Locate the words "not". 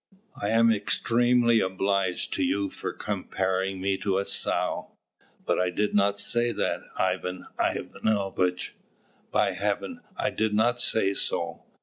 5.93-6.17, 10.55-10.79